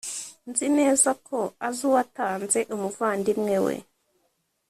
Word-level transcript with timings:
nzi 0.49 0.67
neza 0.77 1.09
ko 1.27 1.37
azi 1.67 1.81
uwatanze 1.89 2.59
umuvandimwe 2.75 3.55
we 3.65 3.75